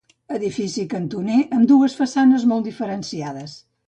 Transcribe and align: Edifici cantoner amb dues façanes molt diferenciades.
Edifici 0.35 0.85
cantoner 0.93 1.37
amb 1.57 1.69
dues 1.71 1.97
façanes 1.99 2.47
molt 2.53 2.69
diferenciades. 2.71 3.55